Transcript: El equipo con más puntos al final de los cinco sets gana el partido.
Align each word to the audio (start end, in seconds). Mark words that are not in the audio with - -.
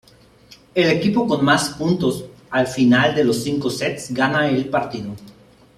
El 0.73 0.89
equipo 0.89 1.27
con 1.27 1.45
más 1.45 1.69
puntos 1.69 2.25
al 2.49 2.65
final 2.65 3.13
de 3.13 3.23
los 3.23 3.43
cinco 3.43 3.69
sets 3.69 4.11
gana 4.11 4.49
el 4.49 4.67
partido. 4.67 5.11